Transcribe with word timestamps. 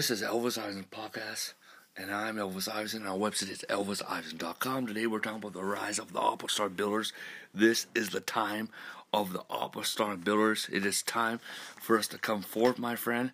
This 0.00 0.10
is 0.10 0.22
Elvis 0.22 0.56
Eisen 0.56 0.86
Podcast, 0.90 1.52
and 1.94 2.10
I'm 2.10 2.36
Elvis 2.36 2.74
Eisen. 2.74 3.06
Our 3.06 3.18
website 3.18 3.50
is 3.50 3.66
elviseisen.com. 3.68 4.86
Today 4.86 5.06
we're 5.06 5.18
talking 5.18 5.40
about 5.40 5.52
the 5.52 5.62
rise 5.62 5.98
of 5.98 6.14
the 6.14 6.20
Apostolic 6.20 6.74
Builders. 6.74 7.12
This 7.52 7.86
is 7.94 8.08
the 8.08 8.20
time 8.20 8.70
of 9.12 9.34
the 9.34 9.42
Apostolic 9.50 10.24
Builders. 10.24 10.70
It 10.72 10.86
is 10.86 11.02
time 11.02 11.38
for 11.82 11.98
us 11.98 12.08
to 12.08 12.18
come 12.18 12.40
forth, 12.40 12.78
my 12.78 12.96
friend. 12.96 13.32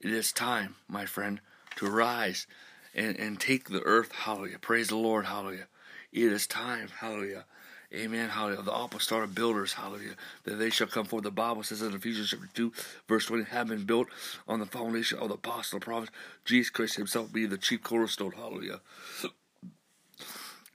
It 0.00 0.10
is 0.10 0.32
time, 0.32 0.74
my 0.88 1.06
friend, 1.06 1.40
to 1.76 1.88
rise 1.88 2.48
and, 2.96 3.16
and 3.16 3.38
take 3.38 3.68
the 3.68 3.82
earth. 3.82 4.10
Hallelujah. 4.10 4.58
Praise 4.58 4.88
the 4.88 4.96
Lord. 4.96 5.26
Hallelujah. 5.26 5.68
It 6.12 6.32
is 6.32 6.48
time. 6.48 6.88
Hallelujah 6.98 7.44
Amen. 7.94 8.28
Hallelujah. 8.28 8.62
The 8.62 8.74
apostolic 8.74 9.34
builders, 9.34 9.72
hallelujah, 9.72 10.14
that 10.44 10.56
they 10.56 10.68
shall 10.68 10.88
come 10.88 11.06
forth. 11.06 11.24
The 11.24 11.30
Bible 11.30 11.62
says 11.62 11.80
in 11.80 11.94
Ephesians 11.94 12.30
chapter 12.30 12.48
2, 12.52 12.72
verse 13.08 13.24
20, 13.26 13.44
have 13.44 13.68
been 13.68 13.84
built 13.84 14.08
on 14.46 14.60
the 14.60 14.66
foundation 14.66 15.18
of 15.18 15.28
the 15.28 15.36
apostle 15.36 15.80
prophets, 15.80 16.12
Jesus 16.44 16.68
Christ 16.68 16.96
himself 16.96 17.32
being 17.32 17.48
the 17.48 17.56
chief 17.56 17.82
cornerstone. 17.82 18.32
Hallelujah. 18.32 18.80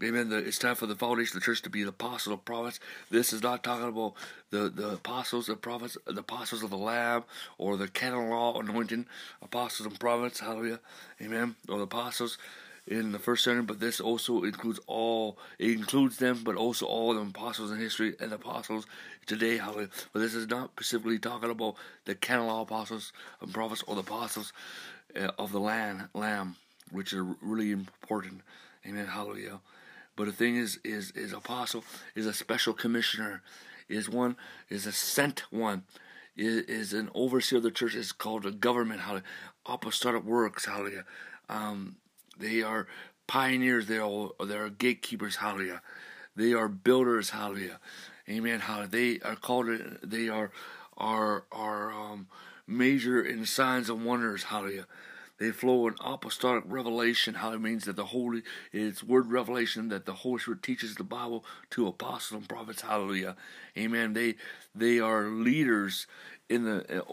Amen. 0.04 0.30
The, 0.30 0.38
it's 0.38 0.58
time 0.58 0.76
for 0.76 0.88
the 0.88 0.96
foundation 0.96 1.38
of 1.38 1.44
the 1.44 1.46
church 1.46 1.62
to 1.62 1.70
be 1.70 1.84
the 1.84 1.90
apostle 1.90 2.34
of 2.34 2.44
prophets. 2.44 2.80
This 3.12 3.32
is 3.32 3.44
not 3.44 3.64
talking 3.64 3.88
about 3.88 4.16
the, 4.50 4.70
the 4.70 4.94
apostles 4.94 5.50
and 5.50 5.62
prophets, 5.62 5.98
the 6.06 6.22
apostles 6.22 6.64
of 6.64 6.72
the 6.72 6.78
Lamb 6.78 7.24
or 7.60 7.78
the 7.78 7.88
canon 7.88 8.30
law 8.30 8.60
anointing 8.60 9.06
apostles 9.42 9.86
and 9.86 10.00
prophets. 10.00 10.40
Hallelujah. 10.40 10.80
Amen. 11.22 11.56
Or 11.70 11.78
the 11.78 11.84
apostles 11.84 12.40
in 12.86 13.14
the 13.14 13.20
first 13.20 13.44
century, 13.44 13.64
but 13.64 13.80
this 13.80 14.02
also 14.02 14.44
includes 14.44 14.80
all, 14.88 15.38
it 15.58 15.72
includes 15.72 16.18
them, 16.18 16.42
but 16.44 16.56
also 16.56 16.86
all 16.86 17.14
the 17.14 17.22
apostles 17.22 17.72
in 17.72 17.78
history 17.78 18.16
and 18.20 18.34
apostles 18.34 18.86
today, 19.26 19.58
hallelujah. 19.58 19.90
But 20.12 20.20
this 20.20 20.34
is 20.34 20.48
not 20.48 20.72
specifically 20.72 21.18
talking 21.18 21.50
about 21.50 21.76
the 22.06 22.16
canon 22.16 22.50
apostles 22.50 23.14
and 23.42 23.54
prophets 23.54 23.84
or 23.88 23.96
the 23.96 24.02
apostles 24.02 24.52
uh, 25.16 25.32
of 25.38 25.52
the 25.52 25.60
land, 25.60 26.10
Lamb, 26.14 26.58
which 26.92 27.14
are 27.14 27.24
really 27.42 27.72
important. 27.72 28.42
Amen, 28.86 29.08
hallelujah. 29.08 29.62
But 30.16 30.26
the 30.26 30.34
thing 30.34 30.58
is, 30.58 30.80
is, 30.84 31.12
is 31.12 31.32
apostle 31.32 31.86
is 32.16 32.26
a 32.26 32.34
special 32.34 32.74
commissioner, 32.74 33.42
is 33.88 34.10
one, 34.10 34.36
is 34.70 34.86
a 34.86 34.92
sent 34.92 35.52
one, 35.52 35.84
is, 36.36 36.64
is 36.66 36.94
an 36.94 37.10
overseer 37.16 37.58
of 37.58 37.64
the 37.64 37.72
church, 37.72 37.96
is 37.96 38.12
called 38.12 38.46
a 38.46 38.52
government, 38.52 39.02
hallelujah. 39.02 39.24
Apostolic 39.66 40.26
works, 40.26 40.66
hallelujah. 40.66 41.06
Um, 41.48 41.96
they 42.38 42.62
are 42.62 42.88
pioneers. 43.28 43.88
They 43.88 43.98
are 43.98 44.30
they 44.46 44.58
are 44.58 44.70
gatekeepers. 44.70 45.38
Hallelujah. 45.38 45.82
They 46.36 46.54
are 46.54 46.68
builders. 46.68 47.32
Hallelujah. 47.32 47.80
Amen. 48.30 48.62
Hallelujah. 48.62 48.90
They 48.90 49.20
are 49.20 49.36
called. 49.36 49.68
They 50.04 50.30
are 50.30 50.52
are 50.98 51.44
are 51.52 51.92
um, 51.92 52.28
major 52.68 53.22
in 53.22 53.46
signs 53.46 53.90
and 53.90 54.06
wonders. 54.06 54.44
Hallelujah. 54.44 54.88
They 55.40 55.52
flow 55.52 55.88
in 55.88 55.96
apostolic 56.00 56.64
revelation. 56.68 57.36
How 57.36 57.54
it 57.54 57.62
means 57.62 57.86
that 57.86 57.96
the 57.96 58.06
Holy, 58.06 58.44
it's 58.72 59.04
word 59.04 59.32
revelation 59.32 59.90
that 59.90 60.06
the 60.06 60.14
Holy 60.14 60.40
Spirit 60.40 60.64
teaches 60.64 60.96
the 60.96 61.04
Bible 61.04 61.44
to 61.72 61.88
apostles 61.88 62.40
and 62.40 62.48
prophets. 62.50 62.82
Hallelujah. 62.82 63.36
Amen. 63.78 64.14
They 64.14 64.36
they 64.76 65.00
are 65.00 65.26
leaders 65.28 66.08
in 66.50 66.64
the 66.64 67.04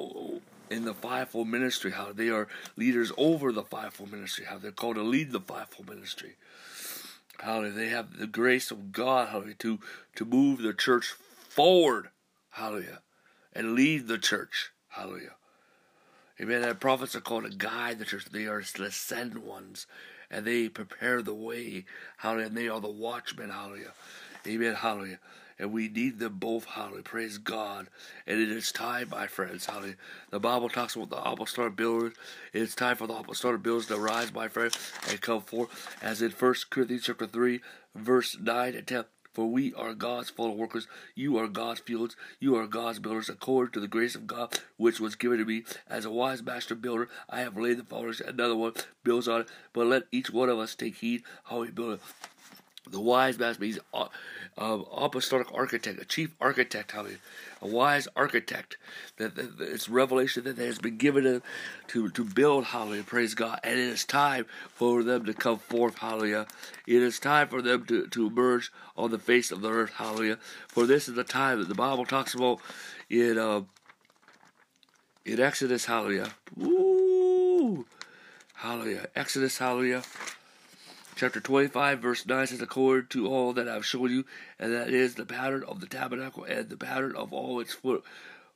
in 0.71 0.85
the 0.85 0.95
fivefold 0.95 1.49
ministry, 1.49 1.91
how 1.91 2.13
they 2.13 2.31
are 2.31 2.49
leaders 2.77 3.13
over 3.19 3.53
the 3.53 3.65
fivefold 3.65 4.13
ministry, 4.13 4.45
how 4.49 4.57
they're 4.57 4.71
called 4.71 4.97
to 4.97 5.03
lead 5.03 5.33
the 5.33 5.41
fivefold 5.41 5.89
ministry. 5.89 6.37
How 7.41 7.63
they 7.63 7.89
have 7.89 8.19
the 8.19 8.27
grace 8.27 8.71
of 8.71 8.93
God, 8.93 9.31
hallelujah, 9.31 9.55
to, 9.55 9.81
to 10.17 10.25
move 10.25 10.63
the 10.63 10.75
church 10.75 11.15
forward, 11.49 12.11
hallelujah, 12.51 13.01
and 13.55 13.75
lead 13.75 14.09
the 14.09 14.19
church, 14.19 14.71
hallelujah. 14.89 15.35
Amen. 16.41 16.75
Prophets 16.77 17.17
are 17.17 17.21
called 17.21 17.45
to 17.45 17.57
guide 17.57 17.99
the 17.99 18.05
church. 18.05 18.27
They 18.27 18.47
are 18.47 18.63
the 18.77 18.91
sent 18.91 19.39
ones, 19.39 19.87
and 20.31 20.45
they 20.45 20.69
prepare 20.69 21.23
the 21.23 21.35
way, 21.35 21.87
hallelujah, 22.19 22.47
and 22.47 22.57
they 22.57 22.69
are 22.69 22.81
the 22.81 22.89
watchmen, 22.89 23.51
hallelujah. 23.51 23.93
Amen, 24.47 24.75
hallelujah 24.75 25.19
and 25.61 25.73
we 25.73 25.89
need 25.89 26.19
them 26.19 26.39
both, 26.39 26.65
hallelujah. 26.65 27.03
Praise 27.03 27.37
God. 27.37 27.89
And 28.27 28.41
it 28.41 28.51
is 28.51 28.73
time, 28.73 29.11
my 29.11 29.27
friends, 29.27 29.67
hallelujah. 29.67 29.97
The 30.31 30.41
Bible 30.41 30.71
talks 30.71 30.97
about 30.97 31.11
the 31.11 31.23
apostolic 31.23 31.77
builders. 31.77 32.15
It's 32.55 32.75
time 32.75 32.97
for 32.97 33.07
the 33.07 33.15
apostolic 33.15 33.63
builders 33.63 33.87
to 33.89 33.99
rise, 33.99 34.33
my 34.33 34.49
friend, 34.49 34.75
and 35.09 35.21
come 35.21 35.43
forth. 35.43 35.97
As 36.03 36.23
in 36.23 36.31
1 36.31 36.55
Corinthians 36.71 37.05
chapter 37.05 37.27
3, 37.27 37.61
verse 37.95 38.39
9 38.41 38.75
and 38.75 38.87
10. 38.87 39.05
For 39.33 39.47
we 39.47 39.73
are 39.75 39.95
God's 39.95 40.31
fellow 40.31 40.51
workers. 40.51 40.89
You 41.15 41.39
are 41.39 41.47
God's 41.47 41.81
fields. 41.81 42.17
You 42.41 42.57
are 42.57 42.67
God's 42.67 42.99
builders, 42.99 43.29
according 43.29 43.73
to 43.75 43.81
the 43.81 43.87
grace 43.87 44.17
of 44.17 44.27
God, 44.27 44.59
which 44.77 44.99
was 44.99 45.15
given 45.15 45.39
to 45.39 45.45
me. 45.45 45.63
As 45.89 46.05
a 46.05 46.11
wise 46.11 46.43
master 46.43 46.75
builder, 46.75 47.09
I 47.29 47.41
have 47.41 47.57
laid 47.57 47.79
the 47.79 47.85
foundation. 47.85 48.29
Another 48.29 48.57
one 48.57 48.73
builds 49.05 49.29
on 49.29 49.43
it. 49.43 49.49
But 49.73 49.87
let 49.87 50.05
each 50.11 50.31
one 50.31 50.49
of 50.49 50.59
us 50.59 50.75
take 50.75 50.97
heed 50.97 51.23
how 51.45 51.63
he 51.63 51.71
builds. 51.71 52.03
The 52.91 53.01
wise 53.01 53.39
master 53.39 53.63
means 53.63 53.79
uh, 53.95 54.09
uh, 54.61 54.79
apostolic 54.95 55.53
architect, 55.55 56.01
a 56.01 56.05
chief 56.05 56.35
architect, 56.41 56.93
hallelujah, 56.93 57.17
a 57.63 57.67
wise 57.67 58.07
architect. 58.15 58.77
That, 59.17 59.35
that, 59.35 59.59
that 59.59 59.69
it's 59.71 59.89
revelation 59.89 60.45
that 60.45 60.59
has 60.59 60.79
been 60.79 60.99
given 60.99 61.25
to, 61.25 61.43
to 61.89 62.11
to 62.11 62.25
build, 62.25 62.67
hallelujah, 62.67 63.03
praise 63.03 63.35
God. 63.35 63.59
And 63.65 63.79
it 63.79 63.89
is 63.89 64.05
time 64.05 64.45
for 64.75 65.03
them 65.03 65.25
to 65.25 65.33
come 65.33 65.59
forth, 65.59 65.99
hallelujah. 65.99 66.47
It 66.87 67.03
is 67.03 67.19
time 67.19 67.49
for 67.49 67.63
them 67.63 67.87
to, 67.87 68.07
to 68.09 68.27
emerge 68.27 68.71
on 68.97 69.11
the 69.11 69.19
face 69.19 69.51
of 69.51 69.63
the 69.63 69.71
earth, 69.71 69.95
hallelujah. 69.95 70.39
For 70.69 70.87
this 70.87 71.09
is 71.09 71.15
the 71.15 71.25
time 71.25 71.59
that 71.59 71.69
the 71.69 71.75
Bible 71.75 72.05
talks 72.05 72.35
about 72.35 72.61
in 73.09 73.39
uh, 73.39 73.63
in 75.25 75.41
Exodus, 75.41 75.87
hallelujah. 75.87 76.31
Hallelujah. 78.55 79.09
Exodus, 79.17 79.57
hallelujah 79.57 80.03
chapter 81.21 81.39
25, 81.39 81.99
verse 81.99 82.27
9 82.27 82.47
says, 82.47 82.63
According 82.63 83.09
to 83.09 83.29
all 83.29 83.53
that 83.53 83.69
I've 83.69 83.85
shown 83.85 84.11
you, 84.11 84.25
and 84.59 84.73
that 84.73 84.89
is 84.89 85.17
the 85.17 85.27
pattern 85.27 85.63
of 85.69 85.81
the 85.81 85.87
tabernacle 85.87 86.45
and 86.45 86.71
the 86.71 86.79
pattern 86.79 87.15
of 87.15 87.35
all 87.35 87.61
its 87.61 87.75
foot 87.75 88.03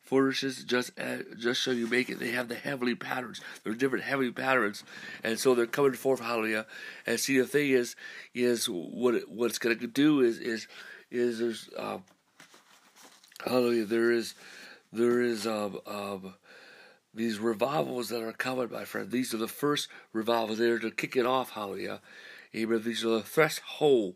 furnishes 0.00 0.64
just 0.64 0.90
as, 0.96 1.24
just 1.38 1.62
so 1.62 1.72
you 1.72 1.86
make 1.86 2.08
it. 2.08 2.18
They 2.18 2.30
have 2.30 2.48
the 2.48 2.54
heavenly 2.54 2.94
patterns. 2.94 3.42
There 3.62 3.72
are 3.74 3.76
different 3.76 4.06
heavenly 4.06 4.32
patterns, 4.32 4.82
and 5.22 5.38
so 5.38 5.54
they're 5.54 5.66
coming 5.66 5.92
forth. 5.92 6.20
Hallelujah! 6.20 6.64
And 7.06 7.20
see, 7.20 7.38
the 7.38 7.46
thing 7.46 7.70
is, 7.70 7.96
is 8.32 8.64
what 8.66 9.14
it, 9.14 9.30
what 9.30 9.50
it's 9.50 9.58
going 9.58 9.78
to 9.78 9.86
do 9.86 10.22
is 10.22 10.38
is 10.38 10.66
is 11.10 11.40
there's 11.40 11.68
uh, 11.78 11.98
hallelujah. 13.44 13.84
There 13.84 14.10
is 14.10 14.34
there 14.90 15.20
is 15.20 15.46
um, 15.46 15.80
um, 15.86 16.34
these 17.12 17.38
revivals 17.38 18.08
that 18.08 18.22
are 18.22 18.32
coming, 18.32 18.70
my 18.70 18.86
friend. 18.86 19.10
These 19.10 19.34
are 19.34 19.38
the 19.38 19.48
first 19.48 19.88
revivals. 20.14 20.56
They're 20.56 20.78
to 20.78 20.90
kick 20.90 21.14
it 21.14 21.26
off. 21.26 21.50
Hallelujah! 21.50 22.00
Amen. 22.54 22.82
These 22.84 23.04
are 23.04 23.16
the 23.16 23.22
threshold 23.22 24.14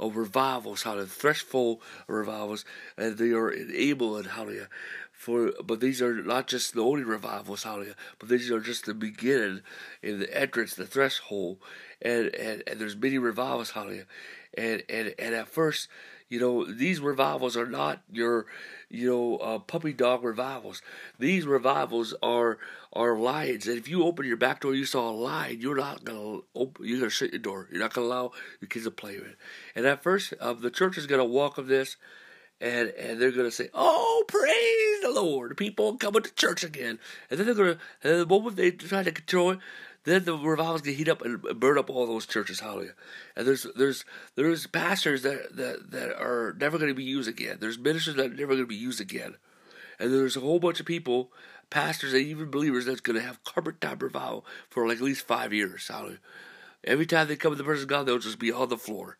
of 0.00 0.16
revivals, 0.16 0.82
hallelujah. 0.82 1.06
Threshold 1.06 1.80
of 2.08 2.14
revivals, 2.14 2.64
and 2.96 3.18
they 3.18 3.32
are 3.32 3.50
enabled, 3.50 4.26
hallelujah. 4.26 4.68
For 5.12 5.52
but 5.64 5.80
these 5.80 6.02
are 6.02 6.22
not 6.22 6.48
just 6.48 6.74
the 6.74 6.82
only 6.82 7.04
revivals, 7.04 7.62
hallelujah, 7.62 7.94
but 8.18 8.28
these 8.28 8.50
are 8.50 8.60
just 8.60 8.86
the 8.86 8.94
beginning 8.94 9.60
in 10.02 10.18
the 10.18 10.38
entrance, 10.38 10.74
the 10.74 10.86
threshold. 10.86 11.58
And 12.02 12.34
and, 12.34 12.62
and 12.66 12.80
there's 12.80 12.96
many 12.96 13.18
revivals, 13.18 13.70
hallelujah. 13.70 14.06
And 14.56 14.82
and 14.88 15.14
and 15.18 15.34
at 15.34 15.48
first, 15.48 15.88
you 16.28 16.40
know, 16.40 16.64
these 16.64 17.00
revivals 17.00 17.56
are 17.56 17.66
not 17.66 18.00
your 18.10 18.46
you 18.90 19.10
know, 19.10 19.36
uh, 19.38 19.58
puppy 19.58 19.92
dog 19.92 20.22
revivals. 20.22 20.80
These 21.18 21.46
revivals 21.46 22.14
are 22.22 22.58
are 22.92 23.16
lions. 23.18 23.66
And 23.66 23.76
if 23.76 23.88
you 23.88 24.04
open 24.04 24.26
your 24.26 24.36
back 24.36 24.60
door, 24.60 24.74
you 24.74 24.84
saw 24.84 25.10
a 25.10 25.12
lion, 25.12 25.60
you're 25.60 25.76
not 25.76 26.04
gonna 26.04 26.40
open. 26.54 26.86
You're 26.86 27.00
gonna 27.00 27.10
shut 27.10 27.32
your 27.32 27.40
door. 27.40 27.68
You're 27.70 27.80
not 27.80 27.92
gonna 27.92 28.06
allow 28.06 28.32
your 28.60 28.68
kids 28.68 28.84
to 28.84 28.90
play 28.90 29.18
with 29.18 29.28
it. 29.28 29.36
And 29.74 29.86
at 29.86 30.02
first, 30.02 30.32
uh, 30.40 30.52
the 30.52 30.70
church 30.70 30.96
is 30.96 31.06
gonna 31.06 31.24
walk 31.24 31.44
welcome 31.56 31.66
this, 31.66 31.96
and 32.60 32.88
and 32.90 33.20
they're 33.20 33.32
gonna 33.32 33.50
say, 33.50 33.68
"Oh, 33.74 34.24
praise 34.28 35.02
the 35.02 35.10
Lord!" 35.10 35.56
People 35.56 35.96
coming 35.96 36.22
to 36.22 36.34
church 36.34 36.64
again. 36.64 36.98
And 37.30 37.38
then 37.38 37.46
they're 37.46 37.54
gonna, 37.54 37.78
and 38.02 38.20
the 38.20 38.26
moment 38.26 38.56
they 38.56 38.70
try 38.70 39.02
to 39.02 39.12
control 39.12 39.52
it, 39.52 39.58
then 40.04 40.24
the 40.24 40.36
revivals 40.36 40.82
get 40.82 40.96
heat 40.96 41.08
up 41.08 41.22
and 41.22 41.42
burn 41.58 41.78
up 41.78 41.90
all 41.90 42.06
those 42.06 42.26
churches. 42.26 42.60
Hallelujah. 42.60 42.94
And 43.34 43.46
there's 43.46 43.66
there's 43.76 44.04
there's 44.36 44.66
pastors 44.66 45.22
that 45.22 45.56
that, 45.56 45.90
that 45.90 46.16
are 46.20 46.54
never 46.58 46.78
going 46.78 46.90
to 46.90 46.94
be 46.94 47.04
used 47.04 47.28
again. 47.28 47.58
There's 47.60 47.78
ministers 47.78 48.14
that 48.16 48.26
are 48.26 48.34
never 48.34 48.52
going 48.52 48.60
to 48.60 48.66
be 48.66 48.74
used 48.74 49.00
again. 49.00 49.36
And 49.98 50.12
there's 50.12 50.36
a 50.36 50.40
whole 50.40 50.58
bunch 50.58 50.80
of 50.80 50.86
people, 50.86 51.32
pastors 51.70 52.12
and 52.12 52.22
even 52.22 52.50
believers, 52.50 52.86
that's 52.86 53.00
going 53.00 53.18
to 53.18 53.24
have 53.24 53.44
carpet 53.44 53.80
top 53.80 54.02
revival 54.02 54.44
for 54.68 54.86
like 54.86 54.98
at 54.98 55.04
least 55.04 55.26
five 55.26 55.52
years. 55.52 55.88
Hallelujah. 55.88 56.18
Every 56.82 57.06
time 57.06 57.28
they 57.28 57.36
come 57.36 57.52
to 57.52 57.56
the 57.56 57.64
presence 57.64 57.84
of 57.84 57.88
God, 57.88 58.04
they'll 58.04 58.18
just 58.18 58.38
be 58.38 58.52
on 58.52 58.68
the 58.68 58.76
floor 58.76 59.16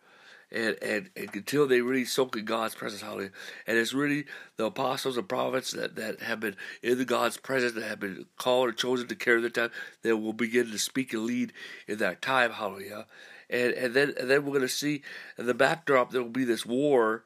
and, 0.54 0.76
and, 0.80 1.10
and 1.16 1.30
until 1.34 1.66
they 1.66 1.80
really 1.80 2.04
soak 2.04 2.36
in 2.36 2.44
God's 2.44 2.74
presence, 2.74 3.02
hallelujah. 3.02 3.32
And 3.66 3.76
it's 3.76 3.92
really 3.92 4.26
the 4.56 4.66
apostles 4.66 5.16
and 5.16 5.28
prophets 5.28 5.72
that, 5.72 5.96
that 5.96 6.20
have 6.20 6.40
been 6.40 6.56
in 6.82 6.96
the 6.96 7.04
God's 7.04 7.36
presence, 7.36 7.72
that 7.72 7.82
have 7.82 8.00
been 8.00 8.26
called 8.38 8.68
or 8.68 8.72
chosen 8.72 9.08
to 9.08 9.16
carry 9.16 9.40
the 9.40 9.50
time, 9.50 9.70
that 10.02 10.16
will 10.16 10.32
begin 10.32 10.70
to 10.70 10.78
speak 10.78 11.12
and 11.12 11.24
lead 11.24 11.52
in 11.88 11.98
that 11.98 12.22
time, 12.22 12.52
hallelujah. 12.52 13.06
And 13.50 13.72
and 13.74 13.94
then 13.94 14.14
and 14.18 14.30
then 14.30 14.46
we're 14.46 14.54
gonna 14.54 14.68
see 14.68 15.02
in 15.36 15.46
the 15.46 15.54
backdrop 15.54 16.12
there 16.12 16.22
will 16.22 16.30
be 16.30 16.44
this 16.44 16.64
war 16.64 17.24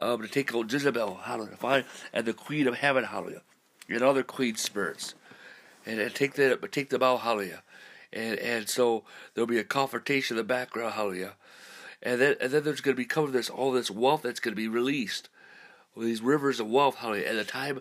um, 0.00 0.22
to 0.22 0.28
take 0.28 0.54
out 0.54 0.72
Jezebel, 0.72 1.20
hallelujah, 1.22 1.84
and 2.12 2.26
the 2.26 2.32
Queen 2.32 2.66
of 2.66 2.76
Heaven, 2.76 3.04
hallelujah, 3.04 3.42
and 3.88 4.02
other 4.02 4.22
queen 4.22 4.56
spirits, 4.56 5.14
and, 5.86 6.00
and 6.00 6.14
take 6.14 6.34
them 6.34 6.58
take 6.72 6.88
them 6.88 7.02
out, 7.02 7.20
hallelujah 7.20 7.62
and 8.12 8.38
and 8.38 8.68
so 8.68 9.04
there'll 9.34 9.46
be 9.46 9.58
a 9.58 9.64
confrontation 9.64 10.36
in 10.36 10.38
the 10.38 10.44
background, 10.44 10.94
hallelujah, 10.94 11.34
and 12.02 12.20
then 12.20 12.36
and 12.40 12.52
then 12.52 12.64
there's 12.64 12.80
going 12.80 12.94
to 12.94 13.00
be 13.00 13.04
coming 13.04 13.32
this 13.32 13.50
all 13.50 13.72
this 13.72 13.90
wealth 13.90 14.22
that's 14.22 14.40
going 14.40 14.52
to 14.52 14.60
be 14.60 14.68
released, 14.68 15.28
these 15.96 16.22
rivers 16.22 16.60
of 16.60 16.68
wealth, 16.68 16.96
hallelujah, 16.96 17.26
at 17.26 17.36
the 17.36 17.44
time 17.44 17.80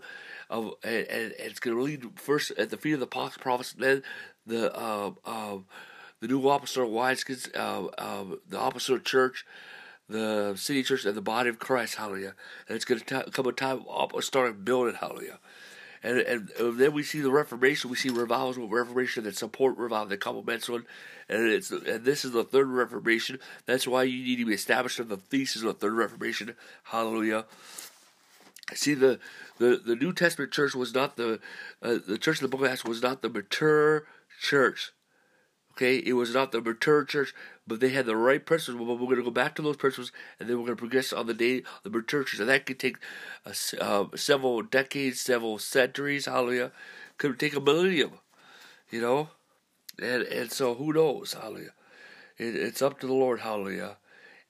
of 0.49 0.73
and, 0.83 1.07
and 1.07 1.33
it's 1.37 1.59
going 1.59 1.75
to 1.75 1.83
lead 1.83 2.05
first 2.19 2.51
at 2.57 2.69
the 2.69 2.77
feet 2.77 2.93
of 2.93 2.99
the 2.99 3.07
prophets, 3.07 3.73
then 3.73 4.03
the 4.45 4.75
uh, 4.75 5.11
uh, 5.25 5.57
the 6.19 6.27
new 6.27 6.47
apostolic 6.49 6.89
wineskins, 6.89 7.55
uh, 7.55 7.85
uh, 7.97 8.35
the 8.47 8.61
apostolic 8.61 9.05
church, 9.05 9.45
the 10.09 10.53
city 10.55 10.83
church, 10.83 11.05
and 11.05 11.15
the 11.15 11.21
body 11.21 11.49
of 11.49 11.59
Christ, 11.59 11.95
hallelujah. 11.95 12.33
And 12.67 12.75
it's 12.75 12.85
going 12.85 12.99
to 12.99 13.23
come 13.31 13.45
a 13.45 13.51
time 13.51 13.83
of 13.87 14.11
apostolic 14.11 14.65
building, 14.65 14.95
hallelujah. 14.95 15.39
And, 16.01 16.19
and, 16.19 16.49
and 16.51 16.79
then 16.79 16.93
we 16.93 17.03
see 17.03 17.19
the 17.19 17.31
Reformation. 17.31 17.89
We 17.89 17.97
see 17.97 18.09
revivals 18.09 18.57
with 18.57 18.71
Reformation 18.71 19.25
that 19.25 19.37
support 19.37 19.77
revival 19.77 20.07
that 20.07 20.19
complements 20.21 20.69
one. 20.69 20.85
And 21.27 21.47
it's 21.47 21.71
and 21.71 22.05
this 22.05 22.23
is 22.23 22.31
the 22.31 22.43
third 22.43 22.67
Reformation. 22.67 23.39
That's 23.65 23.87
why 23.87 24.03
you 24.03 24.23
need 24.23 24.37
to 24.37 24.45
be 24.45 24.53
established 24.53 24.99
on 24.99 25.09
the 25.09 25.17
thesis 25.17 25.61
of 25.61 25.67
the 25.67 25.73
third 25.73 25.93
Reformation. 25.93 26.55
Hallelujah. 26.85 27.45
See 28.73 28.93
the 28.93 29.19
the, 29.57 29.81
the 29.83 29.95
New 29.95 30.13
Testament 30.13 30.51
church 30.51 30.73
was 30.73 30.93
not 30.93 31.17
the 31.17 31.39
uh, 31.81 31.97
the 32.07 32.17
church 32.17 32.37
of 32.37 32.43
the 32.43 32.47
Book 32.47 32.61
of 32.65 32.71
Acts 32.71 32.85
was 32.85 33.01
not 33.01 33.21
the 33.21 33.29
mature 33.29 34.05
church. 34.41 34.93
Okay, 35.79 35.95
it 35.99 36.11
was 36.11 36.33
not 36.33 36.51
the 36.51 36.59
mature 36.59 37.05
church, 37.05 37.33
but 37.65 37.79
they 37.79 37.87
had 37.87 38.05
the 38.05 38.17
right 38.17 38.45
principles. 38.45 38.85
But 38.85 38.95
we're 38.95 39.05
going 39.05 39.15
to 39.15 39.23
go 39.23 39.31
back 39.31 39.55
to 39.55 39.61
those 39.61 39.77
principles, 39.77 40.11
and 40.37 40.49
then 40.49 40.57
we're 40.57 40.65
going 40.65 40.75
to 40.75 40.81
progress 40.81 41.13
on 41.13 41.25
the 41.25 41.33
day 41.33 41.59
of 41.59 41.83
the 41.83 41.89
mature 41.89 42.25
church, 42.25 42.37
and 42.37 42.49
that 42.49 42.65
could 42.65 42.79
take 42.79 42.97
uh, 43.45 43.53
uh, 43.79 44.05
several 44.13 44.61
decades, 44.61 45.21
several 45.21 45.57
centuries. 45.57 46.25
Hallelujah, 46.25 46.73
could 47.17 47.39
take 47.39 47.55
a 47.55 47.61
millennium, 47.61 48.11
you 48.91 48.99
know, 48.99 49.29
and 50.01 50.23
and 50.23 50.51
so 50.51 50.73
who 50.75 50.91
knows? 50.91 51.31
Hallelujah, 51.31 51.71
it, 52.37 52.55
it's 52.55 52.81
up 52.81 52.99
to 52.99 53.07
the 53.07 53.13
Lord. 53.13 53.39
Hallelujah, 53.39 53.95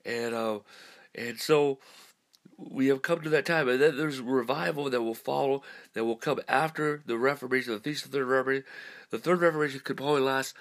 and 0.04 0.34
uh, 0.34 0.60
and 1.14 1.40
so 1.40 1.78
we 2.60 2.88
have 2.88 3.02
come 3.02 3.22
to 3.22 3.30
that 3.30 3.46
time, 3.46 3.70
and 3.70 3.82
then 3.82 3.98
there's 3.98 4.20
revival 4.20 4.90
that 4.90 5.02
will 5.02 5.16
follow, 5.16 5.64
that 5.94 6.06
will 6.06 6.16
come 6.16 6.40
after 6.48 7.02
the 7.06 7.18
Reformation, 7.18 7.74
the 7.74 7.80
Feast 7.80 8.06
of 8.06 8.12
the 8.12 8.18
Third 8.18 8.26
Reformation. 8.28 8.66
The 9.12 9.18
Third 9.18 9.42
Reformation 9.42 9.82
could 9.84 9.98
probably 9.98 10.22
last 10.22 10.56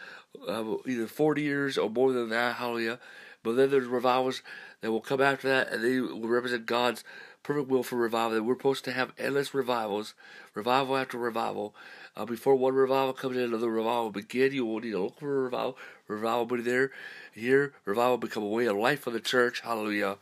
uh, 0.47 0.77
either 0.87 1.07
40 1.07 1.43
years 1.43 1.77
or 1.77 1.91
more 1.91 2.13
than 2.13 2.29
that, 2.31 2.57
hallelujah. 2.57 2.99
But 3.43 3.57
then 3.57 3.71
there's 3.71 3.87
revivals 3.87 4.43
that 4.81 4.93
will 4.93 5.01
come 5.01 5.21
after 5.21 5.49
that, 5.49 5.73
and 5.73 5.83
they 5.83 6.01
will 6.01 6.29
represent 6.29 6.67
God's 6.67 7.05
perfect 7.43 7.69
will 7.69 7.83
for 7.83 7.97
revival. 7.97 8.35
That 8.35 8.45
we're 8.45 8.55
supposed 8.55 8.85
to 8.85 8.93
have 8.93 9.13
endless 9.19 9.55
revivals, 9.55 10.15
revival 10.55 10.97
after 10.97 11.19
revival. 11.19 11.75
Uh, 12.17 12.25
before 12.25 12.57
one 12.57 12.75
revival 12.75 13.13
comes 13.13 13.37
in, 13.37 13.45
another 13.45 13.71
revival 13.71 14.05
will 14.05 14.11
begin. 14.11 14.53
You 14.53 14.67
will 14.67 14.81
need 14.81 14.91
to 14.91 15.03
look 15.03 15.21
for 15.21 15.39
a 15.39 15.43
revival. 15.43 15.79
Revival 16.09 16.47
will 16.47 16.57
be 16.57 16.63
there. 16.63 16.91
Here, 17.33 17.75
revival 17.85 18.13
will 18.13 18.19
become 18.19 18.43
a 18.43 18.49
way 18.49 18.67
of 18.67 18.77
life 18.77 19.01
for 19.01 19.11
the 19.11 19.21
church. 19.21 19.61
Hallelujah 19.61 20.17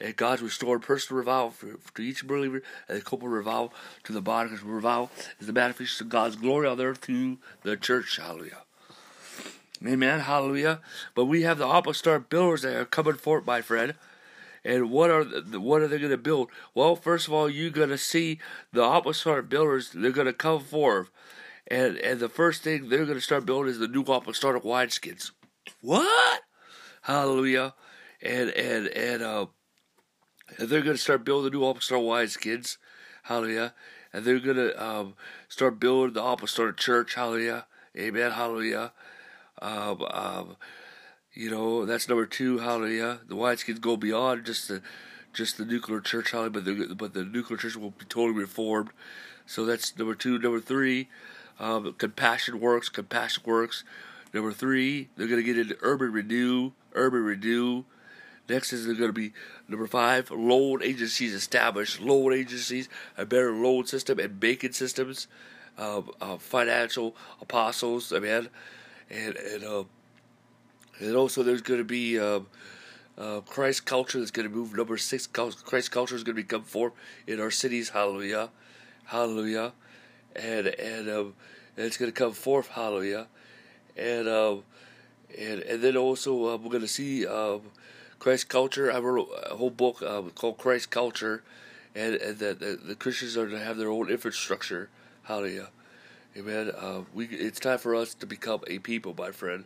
and 0.00 0.16
God's 0.16 0.42
restored 0.42 0.82
personal 0.82 1.18
revival 1.18 1.50
for, 1.50 1.78
for 1.78 2.02
each 2.02 2.26
believer 2.26 2.62
and 2.88 2.98
a 2.98 3.00
corporate 3.00 3.32
revival 3.32 3.72
to 4.04 4.12
the 4.12 4.20
body 4.20 4.50
because 4.50 4.64
revival 4.64 5.10
is 5.40 5.46
the 5.46 5.52
manifestation 5.52 6.06
of 6.06 6.10
God's 6.10 6.36
glory 6.36 6.68
on 6.68 6.80
earth 6.80 6.98
through 6.98 7.38
the 7.62 7.76
church. 7.76 8.16
Hallelujah. 8.16 8.62
Amen. 9.84 10.20
Hallelujah. 10.20 10.80
But 11.14 11.26
we 11.26 11.42
have 11.42 11.58
the 11.58 11.68
apostolic 11.68 12.28
builders 12.28 12.62
that 12.62 12.76
are 12.76 12.84
coming 12.84 13.14
forth, 13.14 13.46
my 13.46 13.60
friend. 13.60 13.94
And 14.64 14.90
what 14.90 15.10
are 15.10 15.22
the, 15.22 15.60
what 15.60 15.82
are 15.82 15.88
they 15.88 15.98
going 15.98 16.10
to 16.10 16.18
build? 16.18 16.50
Well, 16.74 16.96
first 16.96 17.28
of 17.28 17.32
all, 17.32 17.48
you're 17.48 17.70
going 17.70 17.90
to 17.90 17.98
see 17.98 18.40
the 18.72 18.82
apostolic 18.82 19.48
builders. 19.48 19.90
They're 19.94 20.10
going 20.10 20.26
to 20.26 20.32
come 20.32 20.60
forth, 20.60 21.08
and 21.68 21.96
and 21.98 22.18
the 22.18 22.28
first 22.28 22.64
thing 22.64 22.88
they're 22.88 23.04
going 23.04 23.16
to 23.16 23.20
start 23.20 23.46
building 23.46 23.70
is 23.70 23.78
the 23.78 23.86
new 23.86 24.02
apostolic 24.02 24.64
wineskins. 24.64 25.30
What? 25.82 26.42
Hallelujah. 27.02 27.74
And 28.20 28.50
and 28.50 28.88
and 28.88 29.22
uh, 29.22 29.46
and 30.58 30.68
they're 30.68 30.82
going 30.82 30.96
to 30.96 31.02
start 31.02 31.24
building 31.24 31.50
the 31.50 31.58
new 31.58 31.64
apostolic 31.64 32.04
wineskins. 32.04 32.76
Hallelujah. 33.24 33.74
And 34.12 34.24
they're 34.24 34.38
going 34.38 34.56
to 34.56 34.84
um, 34.84 35.14
start 35.48 35.80
building 35.80 36.14
the 36.14 36.24
apostolic 36.24 36.76
church. 36.76 37.14
Hallelujah. 37.14 37.66
Amen. 37.96 38.32
Hallelujah. 38.32 38.92
Um, 39.60 40.02
um, 40.10 40.56
you 41.32 41.50
know, 41.50 41.84
that's 41.84 42.08
number 42.08 42.26
two. 42.26 42.58
Hallelujah. 42.58 43.20
The 43.28 43.34
wineskins 43.34 43.80
go 43.80 43.96
beyond 43.96 44.46
just 44.46 44.68
the 44.68 44.82
just 45.32 45.58
the 45.58 45.64
nuclear 45.66 46.00
church. 46.00 46.30
Hallelujah. 46.30 46.50
But 46.50 46.64
the, 46.64 46.94
but 46.94 47.14
the 47.14 47.24
nuclear 47.24 47.58
church 47.58 47.76
will 47.76 47.90
be 47.90 48.06
totally 48.06 48.38
reformed. 48.38 48.90
So 49.44 49.64
that's 49.64 49.96
number 49.98 50.14
two. 50.14 50.38
Number 50.38 50.60
three, 50.60 51.08
um, 51.58 51.94
compassion 51.98 52.58
works. 52.60 52.88
Compassion 52.88 53.42
works. 53.46 53.84
Number 54.32 54.52
three, 54.52 55.08
they're 55.16 55.28
going 55.28 55.40
to 55.40 55.46
get 55.46 55.58
into 55.58 55.76
urban 55.82 56.12
renew. 56.12 56.72
Urban 56.94 57.22
renew. 57.22 57.84
Next 58.48 58.72
is 58.72 58.86
going 58.86 58.98
to 58.98 59.12
be 59.12 59.32
number 59.68 59.86
five, 59.86 60.30
loan 60.30 60.82
agencies 60.82 61.34
established. 61.34 62.00
Loan 62.00 62.32
agencies, 62.32 62.88
a 63.16 63.26
better 63.26 63.52
loan 63.52 63.86
system 63.86 64.18
and 64.20 64.38
banking 64.38 64.72
systems, 64.72 65.26
uh, 65.78 66.02
uh, 66.20 66.36
financial 66.36 67.16
apostles, 67.40 68.12
I 68.12 68.20
mean, 68.20 68.48
and 69.10 69.36
and 69.36 69.64
uh, 69.64 69.84
and 71.00 71.16
also 71.16 71.42
there's 71.42 71.62
going 71.62 71.80
to 71.80 71.84
be 71.84 72.18
uh, 72.20 72.40
uh, 73.18 73.40
Christ 73.40 73.84
culture 73.84 74.18
that's 74.18 74.30
going 74.30 74.48
to 74.48 74.54
move. 74.54 74.76
Number 74.76 74.96
six, 74.96 75.26
Christ 75.26 75.90
culture 75.90 76.14
is 76.14 76.22
going 76.22 76.36
to 76.36 76.42
become 76.42 76.62
formed 76.62 76.94
in 77.26 77.40
our 77.40 77.50
cities. 77.50 77.88
Hallelujah, 77.88 78.50
hallelujah, 79.06 79.72
and 80.36 80.68
and, 80.68 81.10
um, 81.10 81.34
and 81.76 81.86
it's 81.86 81.96
going 81.96 82.12
to 82.12 82.16
come 82.16 82.32
forth. 82.32 82.68
Hallelujah, 82.68 83.26
and 83.96 84.28
um, 84.28 84.62
and 85.36 85.60
and 85.62 85.82
then 85.82 85.96
also 85.96 86.32
uh, 86.46 86.56
we're 86.56 86.70
going 86.70 86.80
to 86.82 86.88
see. 86.88 87.26
Um, 87.26 87.62
Christ 88.26 88.48
Culture. 88.48 88.90
I 88.90 88.98
wrote 88.98 89.28
a 89.48 89.54
whole 89.54 89.70
book 89.70 90.02
uh, 90.02 90.20
called 90.34 90.58
Christ 90.58 90.90
Culture, 90.90 91.44
and, 91.94 92.16
and 92.16 92.36
that 92.40 92.58
the, 92.58 92.74
the, 92.74 92.96
Christians 92.96 93.36
are 93.36 93.48
to 93.48 93.56
have 93.56 93.76
their 93.76 93.88
own 93.88 94.10
infrastructure. 94.10 94.88
Hallelujah, 95.22 95.68
Amen. 96.36 96.72
Uh, 96.76 97.02
we 97.14 97.26
it's 97.26 97.60
time 97.60 97.78
for 97.78 97.94
us 97.94 98.14
to 98.14 98.26
become 98.26 98.62
a 98.66 98.80
people, 98.80 99.14
my 99.16 99.30
friend. 99.30 99.64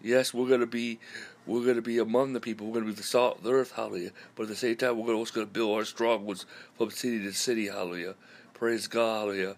Yes, 0.00 0.32
we're 0.32 0.48
gonna 0.48 0.64
be 0.64 1.00
we're 1.44 1.66
gonna 1.66 1.82
be 1.82 1.98
among 1.98 2.34
the 2.34 2.40
people. 2.40 2.68
We're 2.68 2.74
gonna 2.74 2.86
be 2.86 2.92
the 2.92 3.02
salt 3.02 3.38
of 3.38 3.42
the 3.42 3.50
earth. 3.50 3.72
Hallelujah. 3.72 4.12
But 4.36 4.44
at 4.44 4.50
the 4.50 4.54
same 4.54 4.76
time, 4.76 5.04
we're 5.04 5.12
also 5.12 5.34
gonna 5.34 5.46
build 5.46 5.76
our 5.76 5.84
strongholds 5.84 6.46
from 6.78 6.92
city 6.92 7.18
to 7.24 7.32
city. 7.32 7.66
Hallelujah. 7.66 8.14
Praise 8.54 8.86
God. 8.86 9.22
Hallelujah. 9.22 9.56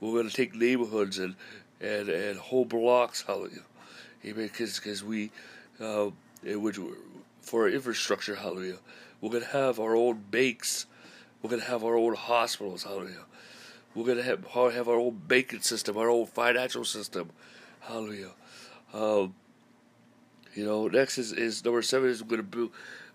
We're 0.00 0.16
gonna 0.16 0.30
take 0.30 0.54
neighborhoods 0.54 1.18
and 1.18 1.34
and 1.82 2.08
and 2.08 2.38
whole 2.38 2.64
blocks. 2.64 3.20
Hallelujah. 3.20 3.64
Amen. 4.24 4.50
Because 4.56 5.04
we. 5.04 5.30
Uh, 5.78 6.12
which 6.44 6.78
for 7.42 7.62
our 7.62 7.68
infrastructure, 7.68 8.36
hallelujah. 8.36 8.78
We're 9.20 9.30
going 9.30 9.42
to 9.42 9.50
have 9.50 9.78
our 9.78 9.94
own 9.94 10.22
banks. 10.30 10.86
We're 11.42 11.50
going 11.50 11.60
to 11.60 11.68
have 11.68 11.84
our 11.84 11.96
own 11.96 12.14
hospitals, 12.14 12.84
hallelujah. 12.84 13.26
We're 13.94 14.04
going 14.04 14.18
to 14.18 14.22
have, 14.22 14.46
have 14.46 14.88
our 14.88 14.96
own 14.96 15.20
banking 15.26 15.60
system, 15.60 15.98
our 15.98 16.08
own 16.08 16.26
financial 16.26 16.84
system, 16.84 17.30
hallelujah. 17.80 18.30
Um, 18.94 19.34
you 20.54 20.64
know, 20.64 20.86
next 20.86 21.18
is, 21.18 21.32
is 21.32 21.64
number 21.64 21.82
seven 21.82 22.08
is 22.08 22.22
we're 22.22 22.28
going 22.28 22.40
to 22.40 22.44
build, 22.44 22.70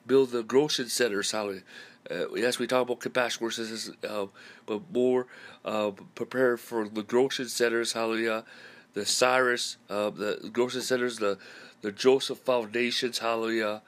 build 0.05 0.31
the 0.31 0.43
Goshen 0.43 0.87
centers, 0.87 1.31
hallelujah. 1.31 1.63
Uh, 2.09 2.33
yes, 2.35 2.59
we 2.59 2.67
talk 2.67 2.83
about 2.83 2.99
compassion 2.99 3.39
courses, 3.39 3.91
uh, 4.07 4.27
but 4.65 4.81
more 4.93 5.27
uh, 5.65 5.91
prepare 6.15 6.57
for 6.57 6.87
the 6.87 7.03
Goshen 7.03 7.49
centers, 7.49 7.93
hallelujah. 7.93 8.45
The 8.93 9.05
Cyrus, 9.05 9.77
uh, 9.89 10.09
the 10.09 10.49
Goshen 10.51 10.81
centers, 10.81 11.17
the 11.17 11.37
the 11.81 11.91
Joseph 11.91 12.39
Foundations, 12.39 13.19
hallelujah 13.19 13.81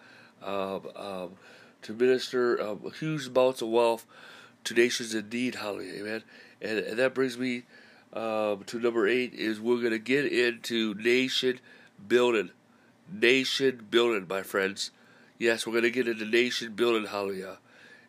um, 0.43 0.81
um, 0.95 1.29
to 1.81 1.93
minister 1.93 2.61
um, 2.61 2.91
huge 2.99 3.27
amounts 3.27 3.61
of 3.61 3.69
wealth 3.69 4.05
to 4.65 4.73
nations 4.73 5.13
in 5.13 5.29
need. 5.29 5.55
Hallelujah, 5.55 6.01
amen. 6.01 6.23
And, 6.61 6.79
and 6.79 6.99
that 6.99 7.13
brings 7.13 7.37
me 7.37 7.63
um, 8.13 8.63
to 8.65 8.79
number 8.79 9.07
eight 9.07 9.33
is 9.33 9.59
we're 9.59 9.79
going 9.79 9.91
to 9.91 9.99
get 9.99 10.25
into 10.25 10.93
nation 10.95 11.59
building. 12.07 12.51
Nation 13.11 13.87
building, 13.89 14.27
my 14.29 14.43
friends. 14.43 14.91
Yes, 15.37 15.65
we're 15.65 15.73
going 15.73 15.83
to 15.83 15.91
get 15.91 16.07
into 16.07 16.25
nation 16.25 16.73
building. 16.73 17.05
Hallelujah. 17.07 17.57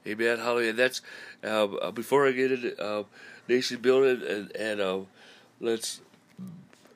Amen. 0.07 0.39
Hallelujah. 0.39 0.73
That's 0.73 1.03
um, 1.45 1.79
uh, 1.81 1.91
before 1.91 2.27
I 2.27 2.33
get 2.33 2.53
into 2.53 2.83
uh, 2.83 3.05
nation 3.49 3.81
building 3.81 4.27
and 4.27 4.57
and 4.57 5.07
let's 5.61 6.01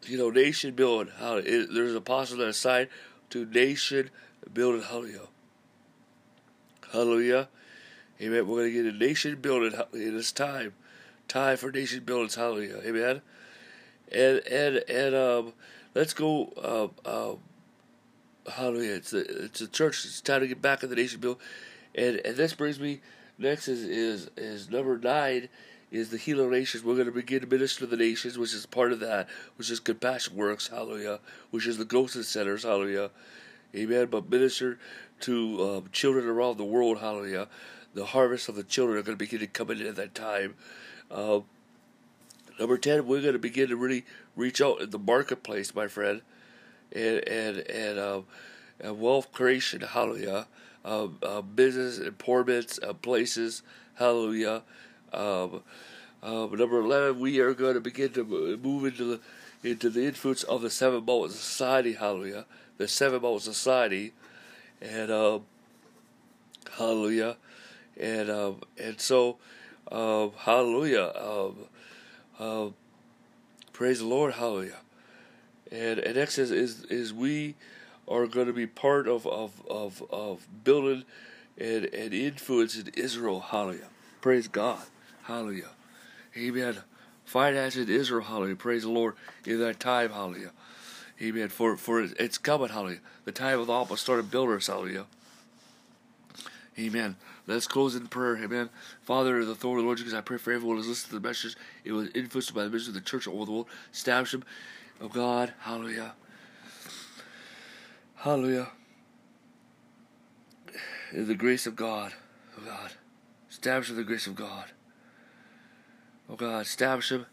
you 0.06 0.18
know 0.18 0.30
nation 0.30 0.74
building. 0.74 1.12
Hallelujah. 1.18 1.66
There's 1.66 1.94
a 1.94 1.98
apostle 1.98 2.38
that 2.38 2.48
assigned 2.48 2.88
to 3.30 3.44
nation 3.46 4.10
building. 4.52 4.82
Hallelujah. 4.82 5.28
Hallelujah. 6.92 7.48
Amen. 8.20 8.46
We're 8.46 8.62
going 8.62 8.72
to 8.72 8.82
get 8.82 8.94
a 8.94 8.96
nation 8.96 9.40
building 9.40 9.78
in 9.92 10.16
this 10.16 10.32
time. 10.32 10.74
Time 11.28 11.56
for 11.56 11.72
nation 11.72 12.04
building. 12.04 12.30
Hallelujah. 12.34 12.80
Amen. 12.84 13.22
And 14.12 14.38
and 14.46 14.76
and 14.88 15.14
um, 15.14 15.52
let's 15.94 16.14
go. 16.14 16.92
Um, 17.04 17.10
um, 17.12 17.38
hallelujah. 18.52 18.94
It's 18.94 19.12
a 19.12 19.44
it's 19.44 19.60
a 19.60 19.68
church. 19.68 20.04
It's 20.04 20.20
time 20.20 20.40
to 20.40 20.46
get 20.46 20.62
back 20.62 20.82
in 20.82 20.90
the 20.90 20.96
nation 20.96 21.20
build. 21.20 21.38
And 21.94 22.20
and 22.24 22.36
this 22.36 22.52
brings 22.52 22.78
me 22.78 23.00
next 23.38 23.68
is 23.68 23.82
is 23.82 24.30
is 24.36 24.70
number 24.70 24.98
nine 24.98 25.48
is 25.90 26.10
the 26.10 26.16
healing 26.16 26.50
nations. 26.50 26.82
We're 26.82 26.94
going 26.94 27.06
to 27.06 27.12
begin 27.12 27.40
to 27.40 27.46
minister 27.46 27.80
to 27.80 27.86
the 27.86 27.96
nations, 27.96 28.36
which 28.36 28.52
is 28.52 28.66
part 28.66 28.92
of 28.92 29.00
that, 29.00 29.28
which 29.56 29.70
is 29.70 29.80
compassion 29.80 30.36
works, 30.36 30.68
hallelujah, 30.68 31.20
which 31.50 31.66
is 31.66 31.78
the 31.78 31.84
growth 31.84 32.10
centers, 32.10 32.64
hallelujah, 32.64 33.10
amen. 33.74 34.06
But 34.06 34.30
minister 34.30 34.78
to 35.20 35.62
um, 35.62 35.88
children 35.92 36.26
around 36.26 36.58
the 36.58 36.64
world, 36.64 36.98
hallelujah. 36.98 37.48
The 37.94 38.06
harvest 38.06 38.48
of 38.48 38.56
the 38.56 38.64
children 38.64 38.98
are 38.98 39.02
going 39.02 39.16
to 39.16 39.24
begin 39.24 39.40
to 39.40 39.46
come 39.46 39.70
in 39.70 39.86
at 39.86 39.96
that 39.96 40.14
time. 40.14 40.54
Uh, 41.10 41.40
number 42.58 42.76
10, 42.76 43.06
we're 43.06 43.20
going 43.20 43.32
to 43.34 43.38
begin 43.38 43.68
to 43.68 43.76
really 43.76 44.04
reach 44.36 44.60
out 44.60 44.80
in 44.80 44.90
the 44.90 44.98
marketplace, 44.98 45.74
my 45.74 45.86
friend, 45.86 46.22
and, 46.92 47.26
and, 47.28 47.58
and, 47.58 47.98
um, 47.98 48.24
and 48.80 49.00
wealth 49.00 49.32
creation, 49.32 49.80
hallelujah. 49.80 50.46
Um, 50.84 51.18
uh, 51.22 51.40
business 51.40 51.98
employments, 51.98 52.78
uh, 52.82 52.92
places, 52.92 53.62
hallelujah. 53.94 54.62
Um, 55.12 55.62
um, 56.24 56.54
number 56.54 56.80
11, 56.80 57.20
we 57.20 57.38
are 57.40 57.52
going 57.52 57.74
to 57.74 57.80
begin 57.80 58.10
to 58.14 58.24
move 58.24 58.86
into 58.86 59.04
the 59.04 59.20
into 59.62 59.90
the 59.90 60.04
influence 60.06 60.42
of 60.42 60.62
the 60.62 60.70
seven 60.70 61.04
mountain 61.04 61.30
society, 61.30 61.92
hallelujah. 61.92 62.46
The 62.78 62.88
seven 62.88 63.20
mountain 63.20 63.40
society, 63.40 64.12
and 64.80 65.10
um, 65.10 65.42
hallelujah, 66.78 67.36
and 67.98 68.30
um, 68.30 68.62
and 68.78 68.98
so 68.98 69.36
um, 69.92 70.32
hallelujah, 70.38 71.12
um, 71.14 71.56
um, 72.38 72.74
praise 73.74 73.98
the 73.98 74.06
Lord, 74.06 74.34
hallelujah, 74.34 74.80
and 75.70 75.98
and 75.98 76.16
next 76.16 76.38
is 76.38 76.50
is, 76.50 76.84
is 76.84 77.12
we 77.12 77.54
are 78.08 78.26
going 78.26 78.46
to 78.46 78.54
be 78.54 78.66
part 78.66 79.08
of 79.08 79.26
of 79.26 79.62
of, 79.68 80.02
of 80.10 80.46
building 80.64 81.04
and 81.58 81.84
and 81.86 82.14
influence 82.14 82.76
in 82.76 82.88
Israel, 82.94 83.40
hallelujah, 83.40 83.88
praise 84.22 84.48
God. 84.48 84.80
Hallelujah. 85.24 85.70
Amen. 86.36 86.78
Finance 87.24 87.76
in 87.76 87.88
Israel, 87.88 88.24
hallelujah. 88.24 88.56
Praise 88.56 88.82
the 88.82 88.90
Lord 88.90 89.14
in 89.46 89.60
that 89.60 89.80
time, 89.80 90.10
hallelujah. 90.10 90.50
Amen. 91.22 91.48
For 91.48 91.76
for 91.76 92.00
it's 92.00 92.38
coming, 92.38 92.68
hallelujah. 92.68 93.00
The 93.24 93.32
time 93.32 93.60
of 93.60 93.66
the 93.66 93.72
apostolic 93.72 94.30
builders, 94.30 94.66
hallelujah. 94.66 95.06
Amen. 96.78 97.16
Let's 97.46 97.68
close 97.68 97.94
in 97.94 98.08
prayer. 98.08 98.36
Amen. 98.36 98.70
Father, 99.02 99.44
the 99.44 99.52
authority 99.52 99.80
of 99.80 99.82
the 99.82 99.86
Lord 99.86 99.98
Jesus, 99.98 100.14
I 100.14 100.22
pray 100.22 100.38
for 100.38 100.52
everyone 100.52 100.76
who's 100.76 100.88
listening 100.88 101.10
to 101.10 101.22
the 101.22 101.28
message. 101.28 101.56
It 101.84 101.92
was 101.92 102.08
influenced 102.14 102.54
by 102.54 102.64
the 102.64 102.70
message 102.70 102.88
of 102.88 102.94
the 102.94 103.00
church 103.00 103.28
all 103.28 103.36
over 103.36 103.46
the 103.46 103.52
world. 103.52 103.66
Establish 103.92 104.32
them, 104.32 104.44
oh 105.00 105.08
God. 105.08 105.52
Hallelujah. 105.60 106.14
Hallelujah. 108.16 108.68
In 111.12 111.28
the 111.28 111.34
grace 111.34 111.66
of 111.66 111.76
God, 111.76 112.12
oh 112.58 112.64
God. 112.64 112.92
Establish 113.50 113.90
in 113.90 113.96
the 113.96 114.02
grace 114.02 114.26
of 114.26 114.34
God. 114.34 114.72
Oh 116.34 116.36
God, 116.36 116.62
establish 116.62 117.12
him 117.12 117.26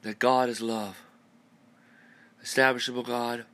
that 0.00 0.18
God 0.18 0.48
is 0.48 0.62
love. 0.62 1.02
Establish 2.42 2.88
him, 2.88 3.02
God, 3.02 3.44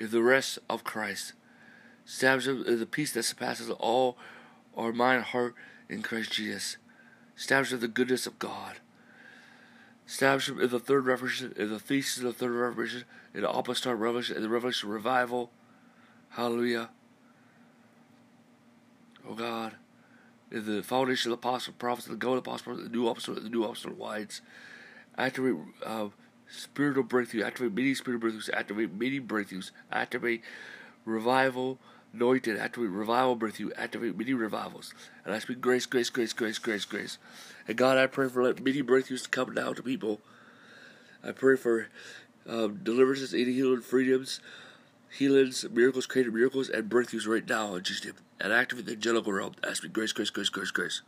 in 0.00 0.10
the 0.10 0.24
rest 0.24 0.58
of 0.68 0.82
Christ. 0.82 1.34
Establish 2.04 2.48
him 2.48 2.64
in 2.66 2.80
the 2.80 2.86
peace 2.86 3.12
that 3.12 3.22
surpasses 3.22 3.70
all 3.70 4.18
our 4.76 4.92
mind 4.92 5.18
and 5.18 5.26
heart 5.26 5.54
in 5.88 6.02
Christ 6.02 6.32
Jesus. 6.32 6.78
Establish 7.36 7.72
him 7.72 7.78
the 7.78 7.86
goodness 7.86 8.26
of 8.26 8.40
God. 8.40 8.78
Establish 10.08 10.48
him 10.48 10.60
in 10.60 10.68
the 10.68 10.80
third 10.80 11.06
revelation, 11.06 11.54
in 11.56 11.70
the 11.70 11.78
thesis 11.78 12.18
of 12.18 12.24
the 12.24 12.32
third 12.32 12.50
revelation, 12.50 13.04
in 13.34 13.42
the 13.42 13.50
apostolic 13.50 14.00
revelation, 14.00 14.34
in 14.34 14.42
the 14.42 14.48
revelation 14.48 14.88
revival. 14.88 15.52
Hallelujah. 16.30 16.90
Oh 19.28 19.34
God 19.34 19.76
the 20.50 20.82
foundation 20.82 21.32
of 21.32 21.40
the 21.40 21.48
apostle, 21.48 21.74
prophets, 21.78 22.06
the 22.06 22.16
go 22.16 22.34
of 22.34 22.44
the 22.44 22.50
apostle, 22.50 22.76
the 22.76 22.88
new 22.88 23.08
apostle, 23.08 23.34
the 23.34 23.48
new 23.48 23.64
apostle 23.64 23.92
wides. 23.92 24.40
Activate 25.16 25.56
uh, 25.84 26.08
spiritual 26.50 27.02
breakthrough, 27.02 27.42
activate 27.42 27.74
many 27.74 27.94
spiritual 27.94 28.28
breakthroughs, 28.28 28.50
activate 28.52 28.92
many 28.92 29.20
breakthroughs, 29.20 29.70
activate 29.92 30.42
revival, 31.04 31.78
anointed, 32.12 32.58
activate 32.58 32.90
revival 32.90 33.34
breakthrough, 33.34 33.70
activate 33.76 34.16
many 34.16 34.32
revivals. 34.32 34.94
And 35.24 35.34
I 35.34 35.38
speak 35.38 35.60
grace, 35.60 35.86
grace, 35.86 36.10
grace, 36.10 36.32
grace, 36.32 36.58
grace, 36.58 36.84
grace. 36.84 37.18
And 37.66 37.76
God, 37.76 37.98
I 37.98 38.06
pray 38.06 38.28
for 38.28 38.42
let 38.42 38.62
many 38.62 38.82
breakthroughs 38.82 39.24
to 39.24 39.28
come 39.28 39.54
down 39.54 39.74
to 39.74 39.82
people. 39.82 40.20
I 41.22 41.32
pray 41.32 41.56
for 41.56 41.88
um, 42.48 42.80
deliverances, 42.82 43.34
any 43.34 43.52
healing, 43.52 43.82
freedoms, 43.82 44.40
healings, 45.10 45.64
miracles, 45.70 46.06
created 46.06 46.34
miracles, 46.34 46.68
and 46.68 46.90
breakthroughs 46.90 47.26
right 47.26 47.48
now 47.48 47.78
Jesus' 47.78 48.04
name 48.04 48.14
and 48.40 48.52
activate 48.52 48.86
the 48.86 48.92
angelical 48.92 49.32
realm. 49.32 49.54
Ask 49.66 49.82
me 49.82 49.88
grace, 49.88 50.12
grace, 50.12 50.30
grace, 50.30 50.48
grace, 50.48 50.70
grace. 50.70 51.02